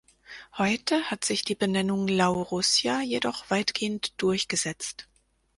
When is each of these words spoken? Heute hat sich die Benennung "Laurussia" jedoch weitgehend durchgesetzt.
Heute 0.57 1.11
hat 1.11 1.23
sich 1.25 1.43
die 1.43 1.53
Benennung 1.53 2.07
"Laurussia" 2.07 3.01
jedoch 3.03 3.51
weitgehend 3.51 4.19
durchgesetzt. 4.19 5.07